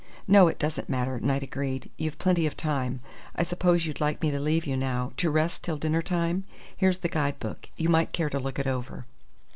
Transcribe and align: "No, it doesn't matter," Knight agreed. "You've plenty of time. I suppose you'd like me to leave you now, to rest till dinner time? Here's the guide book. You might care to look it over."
"No, 0.27 0.47
it 0.47 0.57
doesn't 0.57 0.89
matter," 0.89 1.19
Knight 1.19 1.43
agreed. 1.43 1.91
"You've 1.95 2.17
plenty 2.17 2.47
of 2.47 2.57
time. 2.57 3.01
I 3.35 3.43
suppose 3.43 3.85
you'd 3.85 4.01
like 4.01 4.19
me 4.23 4.31
to 4.31 4.39
leave 4.39 4.65
you 4.65 4.75
now, 4.75 5.13
to 5.17 5.29
rest 5.29 5.63
till 5.63 5.77
dinner 5.77 6.01
time? 6.01 6.43
Here's 6.75 6.97
the 6.97 7.07
guide 7.07 7.37
book. 7.37 7.69
You 7.77 7.87
might 7.87 8.11
care 8.11 8.31
to 8.31 8.39
look 8.39 8.57
it 8.57 8.65
over." 8.65 9.05